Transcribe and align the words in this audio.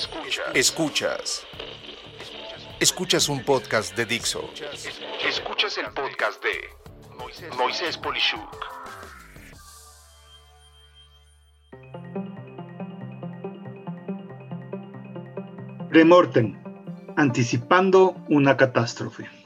Escuchas. 0.00 0.46
Escuchas. 0.54 1.46
Escuchas 2.80 3.28
un 3.28 3.44
podcast 3.44 3.94
de 3.94 4.06
Dixo. 4.06 4.48
Escuchas 5.22 5.76
el 5.76 5.90
podcast 5.92 6.42
de 6.42 7.50
Moisés 7.58 7.98
Polishuk. 7.98 8.56
Remortem, 15.90 16.58
anticipando 17.18 18.16
una 18.30 18.56
catástrofe. 18.56 19.39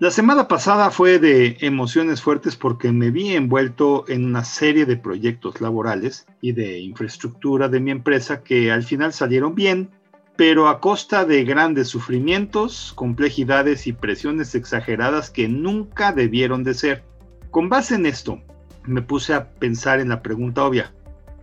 La 0.00 0.12
semana 0.12 0.46
pasada 0.46 0.92
fue 0.92 1.18
de 1.18 1.56
emociones 1.60 2.22
fuertes 2.22 2.54
porque 2.54 2.92
me 2.92 3.10
vi 3.10 3.34
envuelto 3.34 4.04
en 4.06 4.26
una 4.26 4.44
serie 4.44 4.86
de 4.86 4.96
proyectos 4.96 5.60
laborales 5.60 6.24
y 6.40 6.52
de 6.52 6.78
infraestructura 6.78 7.68
de 7.68 7.80
mi 7.80 7.90
empresa 7.90 8.44
que 8.44 8.70
al 8.70 8.84
final 8.84 9.12
salieron 9.12 9.56
bien, 9.56 9.90
pero 10.36 10.68
a 10.68 10.78
costa 10.78 11.24
de 11.24 11.42
grandes 11.42 11.88
sufrimientos, 11.88 12.92
complejidades 12.94 13.88
y 13.88 13.92
presiones 13.92 14.54
exageradas 14.54 15.30
que 15.30 15.48
nunca 15.48 16.12
debieron 16.12 16.62
de 16.62 16.74
ser. 16.74 17.02
Con 17.50 17.68
base 17.68 17.96
en 17.96 18.06
esto, 18.06 18.40
me 18.84 19.02
puse 19.02 19.34
a 19.34 19.50
pensar 19.50 19.98
en 19.98 20.10
la 20.10 20.22
pregunta 20.22 20.64
obvia, 20.64 20.94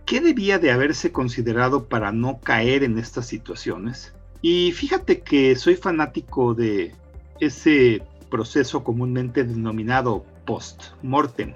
¿qué 0.06 0.22
debía 0.22 0.58
de 0.58 0.70
haberse 0.70 1.12
considerado 1.12 1.90
para 1.90 2.10
no 2.10 2.40
caer 2.40 2.84
en 2.84 2.98
estas 2.98 3.26
situaciones? 3.26 4.14
Y 4.40 4.72
fíjate 4.72 5.20
que 5.20 5.56
soy 5.56 5.76
fanático 5.76 6.54
de 6.54 6.94
ese 7.38 8.00
proceso 8.30 8.84
comúnmente 8.84 9.44
denominado 9.44 10.24
post-mortem. 10.44 11.54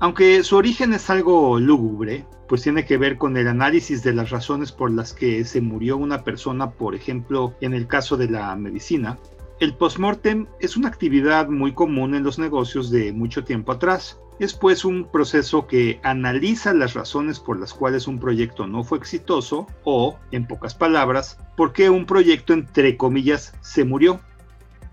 Aunque 0.00 0.42
su 0.42 0.56
origen 0.56 0.92
es 0.92 1.08
algo 1.08 1.58
lúgubre, 1.58 2.26
pues 2.48 2.62
tiene 2.62 2.84
que 2.84 2.98
ver 2.98 3.16
con 3.16 3.36
el 3.36 3.48
análisis 3.48 4.02
de 4.02 4.12
las 4.12 4.30
razones 4.30 4.72
por 4.72 4.90
las 4.90 5.12
que 5.12 5.44
se 5.44 5.60
murió 5.60 5.96
una 5.96 6.24
persona, 6.24 6.72
por 6.72 6.94
ejemplo, 6.94 7.54
en 7.60 7.74
el 7.74 7.86
caso 7.86 8.16
de 8.16 8.28
la 8.28 8.54
medicina, 8.56 9.18
el 9.60 9.74
postmortem 9.74 10.46
es 10.60 10.76
una 10.76 10.88
actividad 10.88 11.48
muy 11.48 11.72
común 11.72 12.14
en 12.14 12.24
los 12.24 12.38
negocios 12.38 12.90
de 12.90 13.12
mucho 13.12 13.44
tiempo 13.44 13.72
atrás. 13.72 14.18
Es 14.40 14.52
pues 14.52 14.84
un 14.84 15.04
proceso 15.04 15.68
que 15.68 16.00
analiza 16.02 16.74
las 16.74 16.94
razones 16.94 17.38
por 17.38 17.60
las 17.60 17.72
cuales 17.72 18.08
un 18.08 18.18
proyecto 18.18 18.66
no 18.66 18.82
fue 18.82 18.98
exitoso 18.98 19.68
o, 19.84 20.18
en 20.32 20.48
pocas 20.48 20.74
palabras, 20.74 21.38
por 21.56 21.72
qué 21.72 21.88
un 21.88 22.04
proyecto 22.04 22.52
entre 22.52 22.96
comillas 22.96 23.54
se 23.60 23.84
murió. 23.84 24.20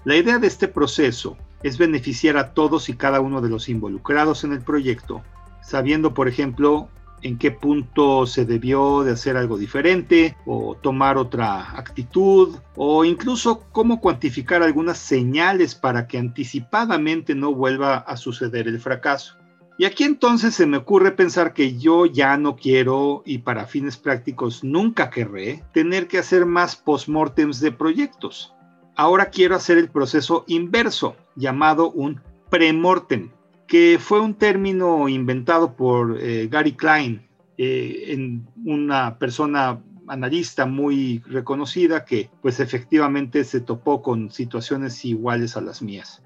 La 0.03 0.15
idea 0.15 0.39
de 0.39 0.47
este 0.47 0.67
proceso 0.67 1.37
es 1.61 1.77
beneficiar 1.77 2.35
a 2.37 2.53
todos 2.53 2.89
y 2.89 2.95
cada 2.95 3.21
uno 3.21 3.39
de 3.39 3.49
los 3.49 3.69
involucrados 3.69 4.43
en 4.43 4.51
el 4.51 4.61
proyecto, 4.61 5.21
sabiendo, 5.61 6.13
por 6.15 6.27
ejemplo, 6.27 6.89
en 7.21 7.37
qué 7.37 7.51
punto 7.51 8.25
se 8.25 8.45
debió 8.45 9.03
de 9.03 9.11
hacer 9.11 9.37
algo 9.37 9.59
diferente 9.59 10.35
o 10.47 10.75
tomar 10.75 11.17
otra 11.17 11.77
actitud 11.77 12.55
o 12.75 13.05
incluso 13.05 13.65
cómo 13.71 14.01
cuantificar 14.01 14.63
algunas 14.63 14.97
señales 14.97 15.75
para 15.75 16.07
que 16.07 16.17
anticipadamente 16.17 17.35
no 17.35 17.53
vuelva 17.53 17.97
a 17.97 18.17
suceder 18.17 18.67
el 18.67 18.79
fracaso. 18.79 19.35
Y 19.77 19.85
aquí 19.85 20.03
entonces 20.03 20.53
se 20.55 20.65
me 20.65 20.77
ocurre 20.77 21.11
pensar 21.11 21.53
que 21.53 21.77
yo 21.77 22.05
ya 22.05 22.37
no 22.37 22.55
quiero 22.55 23.23
y 23.25 23.39
para 23.39 23.67
fines 23.67 23.97
prácticos 23.97 24.63
nunca 24.63 25.09
querré 25.09 25.63
tener 25.73 26.07
que 26.07 26.17
hacer 26.17 26.45
más 26.45 26.75
postmortems 26.75 27.59
de 27.59 27.71
proyectos. 27.71 28.53
Ahora 28.95 29.29
quiero 29.29 29.55
hacer 29.55 29.77
el 29.77 29.89
proceso 29.89 30.43
inverso, 30.47 31.15
llamado 31.35 31.91
un 31.91 32.21
premortem, 32.49 33.31
que 33.67 33.97
fue 33.99 34.19
un 34.19 34.33
término 34.35 35.07
inventado 35.07 35.75
por 35.75 36.17
eh, 36.19 36.47
Gary 36.51 36.73
Klein, 36.73 37.27
eh, 37.57 38.05
en 38.07 38.47
una 38.65 39.17
persona 39.17 39.81
analista 40.07 40.65
muy 40.65 41.19
reconocida 41.27 42.03
que 42.03 42.29
pues 42.41 42.59
efectivamente 42.59 43.43
se 43.43 43.61
topó 43.61 44.01
con 44.01 44.29
situaciones 44.29 45.05
iguales 45.05 45.55
a 45.55 45.61
las 45.61 45.81
mías. 45.81 46.21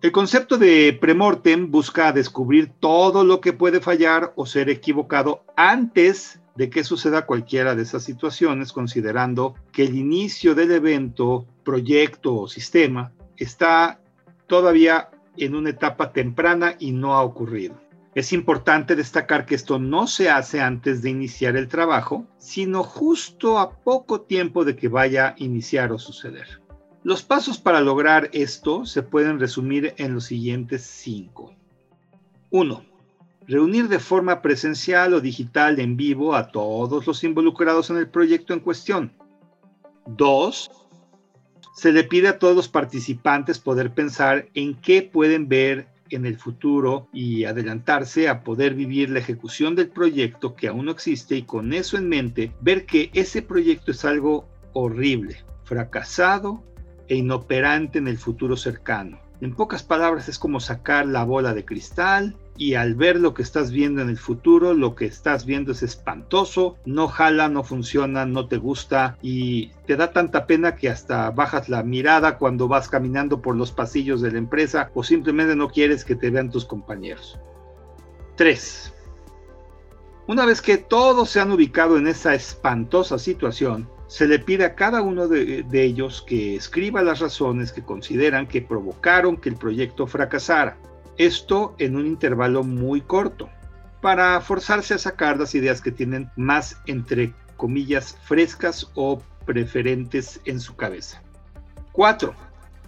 El 0.00 0.12
concepto 0.12 0.56
de 0.56 0.96
premortem 0.98 1.70
busca 1.70 2.12
descubrir 2.12 2.72
todo 2.80 3.22
lo 3.22 3.42
que 3.42 3.52
puede 3.52 3.80
fallar 3.80 4.32
o 4.36 4.46
ser 4.46 4.70
equivocado 4.70 5.44
antes 5.56 6.39
de 6.60 6.68
que 6.68 6.84
suceda 6.84 7.24
cualquiera 7.24 7.74
de 7.74 7.84
esas 7.84 8.02
situaciones, 8.02 8.74
considerando 8.74 9.54
que 9.72 9.84
el 9.84 9.96
inicio 9.96 10.54
del 10.54 10.72
evento, 10.72 11.46
proyecto 11.64 12.36
o 12.36 12.48
sistema 12.48 13.12
está 13.38 13.98
todavía 14.46 15.08
en 15.38 15.54
una 15.54 15.70
etapa 15.70 16.12
temprana 16.12 16.74
y 16.78 16.92
no 16.92 17.14
ha 17.14 17.22
ocurrido. 17.22 17.80
Es 18.14 18.34
importante 18.34 18.94
destacar 18.94 19.46
que 19.46 19.54
esto 19.54 19.78
no 19.78 20.06
se 20.06 20.28
hace 20.28 20.60
antes 20.60 21.00
de 21.00 21.08
iniciar 21.08 21.56
el 21.56 21.66
trabajo, 21.66 22.26
sino 22.36 22.82
justo 22.82 23.58
a 23.58 23.70
poco 23.70 24.20
tiempo 24.20 24.66
de 24.66 24.76
que 24.76 24.88
vaya 24.88 25.28
a 25.28 25.34
iniciar 25.38 25.92
o 25.92 25.98
suceder. 25.98 26.60
Los 27.02 27.22
pasos 27.22 27.56
para 27.56 27.80
lograr 27.80 28.28
esto 28.34 28.84
se 28.84 29.02
pueden 29.02 29.40
resumir 29.40 29.94
en 29.96 30.12
los 30.12 30.24
siguientes 30.24 30.82
cinco. 30.82 31.54
1 32.50 32.89
reunir 33.50 33.88
de 33.88 33.98
forma 33.98 34.42
presencial 34.42 35.12
o 35.12 35.20
digital 35.20 35.80
en 35.80 35.96
vivo 35.96 36.36
a 36.36 36.52
todos 36.52 37.04
los 37.04 37.24
involucrados 37.24 37.90
en 37.90 37.96
el 37.96 38.08
proyecto 38.08 38.54
en 38.54 38.60
cuestión. 38.60 39.12
Dos, 40.06 40.70
se 41.74 41.90
le 41.90 42.04
pide 42.04 42.28
a 42.28 42.38
todos 42.38 42.54
los 42.54 42.68
participantes 42.68 43.58
poder 43.58 43.92
pensar 43.92 44.48
en 44.54 44.74
qué 44.76 45.02
pueden 45.02 45.48
ver 45.48 45.88
en 46.10 46.26
el 46.26 46.36
futuro 46.36 47.08
y 47.12 47.42
adelantarse 47.42 48.28
a 48.28 48.44
poder 48.44 48.74
vivir 48.74 49.10
la 49.10 49.18
ejecución 49.18 49.74
del 49.74 49.88
proyecto 49.88 50.54
que 50.54 50.68
aún 50.68 50.84
no 50.84 50.92
existe 50.92 51.34
y 51.34 51.42
con 51.42 51.72
eso 51.72 51.96
en 51.96 52.08
mente 52.08 52.52
ver 52.60 52.86
que 52.86 53.10
ese 53.14 53.42
proyecto 53.42 53.90
es 53.90 54.04
algo 54.04 54.48
horrible, 54.74 55.44
fracasado 55.64 56.62
e 57.08 57.16
inoperante 57.16 57.98
en 57.98 58.06
el 58.06 58.16
futuro 58.16 58.56
cercano. 58.56 59.18
En 59.40 59.56
pocas 59.56 59.82
palabras 59.82 60.28
es 60.28 60.38
como 60.38 60.60
sacar 60.60 61.06
la 61.06 61.24
bola 61.24 61.52
de 61.52 61.64
cristal 61.64 62.36
y 62.60 62.74
al 62.74 62.94
ver 62.94 63.18
lo 63.18 63.32
que 63.32 63.40
estás 63.40 63.70
viendo 63.70 64.02
en 64.02 64.10
el 64.10 64.18
futuro, 64.18 64.74
lo 64.74 64.94
que 64.94 65.06
estás 65.06 65.46
viendo 65.46 65.72
es 65.72 65.82
espantoso, 65.82 66.76
no 66.84 67.08
jala, 67.08 67.48
no 67.48 67.64
funciona, 67.64 68.26
no 68.26 68.48
te 68.48 68.58
gusta 68.58 69.16
y 69.22 69.68
te 69.86 69.96
da 69.96 70.12
tanta 70.12 70.46
pena 70.46 70.76
que 70.76 70.90
hasta 70.90 71.30
bajas 71.30 71.70
la 71.70 71.82
mirada 71.82 72.36
cuando 72.36 72.68
vas 72.68 72.90
caminando 72.90 73.40
por 73.40 73.56
los 73.56 73.72
pasillos 73.72 74.20
de 74.20 74.32
la 74.32 74.36
empresa 74.36 74.90
o 74.92 75.02
simplemente 75.02 75.56
no 75.56 75.70
quieres 75.70 76.04
que 76.04 76.14
te 76.14 76.28
vean 76.28 76.50
tus 76.50 76.66
compañeros. 76.66 77.38
3. 78.36 78.92
Una 80.26 80.44
vez 80.44 80.60
que 80.60 80.76
todos 80.76 81.30
se 81.30 81.40
han 81.40 81.52
ubicado 81.52 81.96
en 81.96 82.08
esa 82.08 82.34
espantosa 82.34 83.18
situación, 83.18 83.88
se 84.06 84.28
le 84.28 84.38
pide 84.38 84.66
a 84.66 84.74
cada 84.74 85.00
uno 85.00 85.28
de, 85.28 85.62
de, 85.62 85.82
ellos 85.82 86.22
que 86.26 86.56
escriba 86.56 87.00
las 87.00 87.20
razones 87.20 87.72
que 87.72 87.82
consideran 87.82 88.46
que 88.46 88.60
provocaron 88.60 89.38
que 89.38 89.48
el 89.48 89.56
proyecto 89.56 90.06
fracasara. 90.06 90.76
Esto 91.20 91.74
en 91.76 91.96
un 91.96 92.06
intervalo 92.06 92.62
muy 92.62 93.02
corto, 93.02 93.50
para 94.00 94.40
forzarse 94.40 94.94
a 94.94 94.98
sacar 94.98 95.38
las 95.38 95.54
ideas 95.54 95.82
que 95.82 95.92
tienen 95.92 96.30
más, 96.34 96.80
entre 96.86 97.34
comillas, 97.58 98.16
frescas 98.22 98.90
o 98.94 99.20
preferentes 99.44 100.40
en 100.46 100.60
su 100.60 100.76
cabeza. 100.76 101.20
4. 101.92 102.34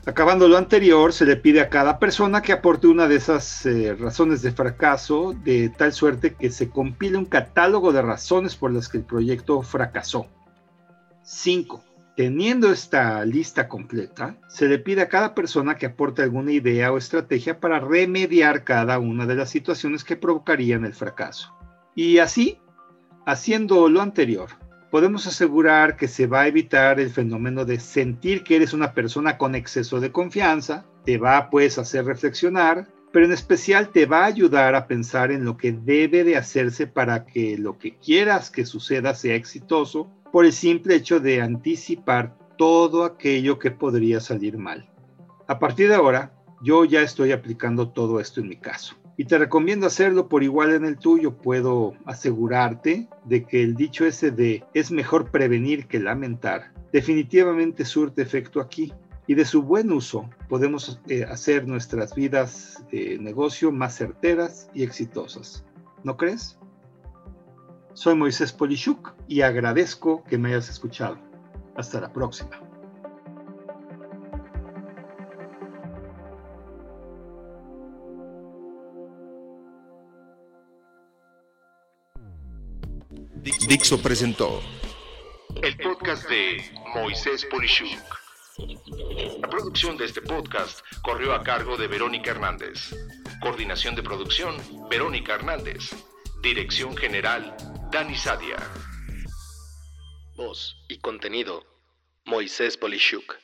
Acabando 0.07 0.49
lo 0.49 0.57
anterior, 0.57 1.13
se 1.13 1.27
le 1.27 1.37
pide 1.37 1.61
a 1.61 1.69
cada 1.69 1.99
persona 1.99 2.41
que 2.41 2.55
aporte 2.55 2.87
una 2.87 3.07
de 3.07 3.17
esas 3.17 3.67
eh, 3.67 3.95
razones 4.01 4.41
de 4.41 4.53
fracaso, 4.53 5.35
de 5.45 5.69
tal 5.69 5.93
suerte 5.93 6.33
que 6.33 6.51
se 6.51 6.71
compile 6.71 7.19
un 7.19 7.27
catálogo 7.27 7.93
de 7.93 8.01
razones 8.01 8.57
por 8.57 8.73
las 8.73 8.89
que 8.89 8.97
el 8.97 9.05
proyecto 9.05 9.61
fracasó. 9.61 10.27
5. 11.23 11.85
Teniendo 12.15 12.71
esta 12.71 13.25
lista 13.25 13.69
completa, 13.69 14.37
se 14.47 14.69
le 14.69 14.79
pide 14.79 15.01
a 15.01 15.09
cada 15.09 15.35
persona 15.35 15.77
que 15.77 15.87
aporte 15.87 16.23
alguna 16.23 16.53
idea 16.53 16.93
o 16.93 16.99
estrategia 16.99 17.59
para 17.59 17.81
remediar 17.81 18.65
cada 18.65 18.99
una 18.99 19.25
de 19.25 19.35
las 19.35 19.49
situaciones 19.49 20.05
que 20.05 20.17
provocarían 20.17 20.85
el 20.85 20.93
fracaso. 20.93 21.55
Y 21.95 22.19
así, 22.19 22.59
haciendo 23.25 23.89
lo 23.89 24.03
anterior, 24.03 24.51
podemos 24.91 25.27
asegurar 25.27 25.97
que 25.97 26.07
se 26.07 26.27
va 26.27 26.43
a 26.43 26.49
evitar 26.49 27.01
el 27.01 27.09
fenómeno 27.09 27.65
de 27.65 27.81
sentir 27.81 28.45
que 28.45 28.57
eres 28.57 28.75
una 28.75 28.93
persona 28.93 29.39
con 29.39 29.55
exceso 29.55 29.99
de 29.99 30.13
confianza, 30.13 30.85
te 31.07 31.17
va 31.17 31.49
pues 31.49 31.79
a 31.79 31.81
hacer 31.81 32.05
reflexionar, 32.05 32.89
pero 33.11 33.25
en 33.25 33.33
especial 33.33 33.89
te 33.89 34.05
va 34.05 34.25
a 34.25 34.27
ayudar 34.27 34.75
a 34.75 34.87
pensar 34.87 35.33
en 35.33 35.47
lo 35.47 35.57
que 35.57 35.73
debe 35.73 36.25
de 36.25 36.37
hacerse 36.37 36.87
para 36.87 37.25
que 37.25 37.57
lo 37.57 37.79
que 37.79 37.97
quieras 37.97 38.51
que 38.51 38.67
suceda 38.67 39.15
sea 39.15 39.35
exitoso 39.35 40.11
por 40.33 40.47
el 40.47 40.53
simple 40.53 40.97
hecho 40.97 41.21
de 41.21 41.41
anticipar 41.41 42.37
todo 42.57 43.05
aquello 43.05 43.59
que 43.59 43.71
podría 43.71 44.19
salir 44.21 44.59
mal. 44.59 44.89
A 45.47 45.59
partir 45.59 45.89
de 45.89 45.95
ahora, 45.95 46.33
yo 46.63 46.85
ya 46.85 47.03
estoy 47.03 47.33
aplicando 47.33 47.91
todo 47.91 48.19
esto 48.19 48.41
en 48.41 48.49
mi 48.49 48.57
caso. 48.57 48.97
Y 49.17 49.27
te 49.27 49.37
recomiendo 49.37 49.87
hacerlo 49.87 50.29
por 50.29 50.43
igual 50.43 50.73
en 50.73 50.87
el 50.87 50.97
tuyo. 50.97 51.37
Puedo 51.37 51.95
asegurarte 52.07 53.09
de 53.25 53.45
que 53.45 53.63
el 53.63 53.75
dicho 53.75 54.07
ese 54.07 54.31
de 54.31 54.65
es 54.73 54.91
mejor 54.91 55.31
prevenir 55.31 55.87
que 55.87 56.01
lamentar 56.01 56.73
definitivamente 56.93 57.85
surte 57.85 58.23
efecto 58.23 58.61
aquí. 58.61 58.93
Y 59.27 59.35
de 59.35 59.45
su 59.45 59.63
buen 59.63 59.93
uso 59.93 60.29
podemos 60.49 61.01
eh, 61.09 61.25
hacer 61.25 61.69
nuestras 61.69 62.15
vidas 62.15 62.83
de 62.91 63.19
negocio 63.19 63.71
más 63.71 63.97
certeras 63.97 64.69
y 64.75 64.83
exitosas. 64.83 65.65
¿No 66.05 66.17
crees? 66.17 66.59
Soy 67.95 68.15
Moisés 68.15 68.53
Polishuk 68.53 69.13
y 69.29 69.43
agradezco 69.43 70.25
que 70.25 70.39
me 70.39 70.49
hayas 70.49 70.69
escuchado. 70.69 71.19
Hasta 71.77 72.01
la 72.01 72.13
próxima. 72.13 72.61
Dixo 83.69 84.01
presentó 84.01 84.61
el 85.63 85.77
podcast 85.77 86.29
de 86.29 86.63
Moisés 86.95 87.45
Polishuk. 87.47 87.89
La 89.41 89.49
producción 89.49 89.97
de 89.97 90.07
este 90.07 90.23
podcast 90.23 90.81
corrió 91.03 91.35
a 91.35 91.43
cargo 91.43 91.77
de 91.77 91.87
Verónica 91.89 92.31
Hernández. 92.31 92.95
Coordinación 93.41 93.95
de 93.95 94.03
producción, 94.03 94.57
Verónica 94.89 95.35
Hernández. 95.35 95.91
Dirección 96.43 96.97
General, 96.97 97.55
Dani 97.93 98.17
Sadia. 98.17 98.57
Voz 100.35 100.79
y 100.89 100.99
contenido, 101.01 101.63
Moisés 102.25 102.79
Polishuk. 102.79 103.37